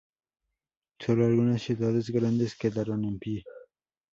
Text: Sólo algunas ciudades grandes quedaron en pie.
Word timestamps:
Sólo 0.99 1.27
algunas 1.27 1.61
ciudades 1.61 2.09
grandes 2.09 2.55
quedaron 2.55 3.05
en 3.05 3.19
pie. 3.19 3.43